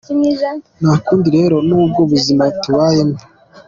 Nta 0.81 0.93
kundi 1.05 1.27
rero 1.37 1.57
n’ubwo 1.67 2.01
buzima 2.11 2.43
tubayemo. 2.61 3.17